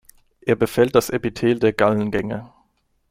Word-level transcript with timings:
Er 0.41 0.55
befällt 0.55 0.95
das 0.95 1.11
Epithel 1.11 1.59
der 1.59 1.73
Gallengänge. 1.73 2.51